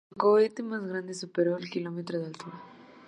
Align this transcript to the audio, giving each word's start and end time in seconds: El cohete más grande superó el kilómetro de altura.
El 0.09 0.17
cohete 0.17 0.63
más 0.63 0.83
grande 0.83 1.13
superó 1.13 1.55
el 1.57 1.69
kilómetro 1.69 2.17
de 2.19 2.25
altura. 2.25 2.59